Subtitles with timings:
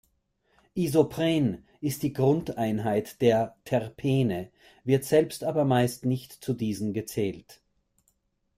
[0.75, 4.49] Isopren ist die Grundeinheit der Terpene,
[4.83, 7.61] wird selbst aber meist nicht zu diesen gezählt.